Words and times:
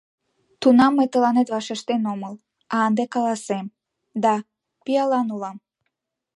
Тунам 0.61 0.91
мый 0.97 1.07
тыланет 1.13 1.47
вашештен 1.55 2.01
омыл, 2.13 2.33
а 2.73 2.75
ынде 2.87 3.03
каласем: 3.13 3.65
да, 4.23 4.33
пиалан 4.83 5.27
улам. 5.35 5.57